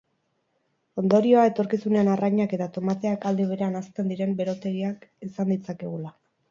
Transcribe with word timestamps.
Ondorioa, 1.01 1.43
etorkizunean 1.49 2.09
arrainak 2.15 2.57
eta 2.59 2.69
tomateak 2.79 3.31
aldi 3.33 3.49
berean 3.53 3.81
hazten 3.83 4.13
diren 4.15 4.37
berotegiak 4.43 5.09
izan 5.31 5.55
ditzakegula. 5.57 6.19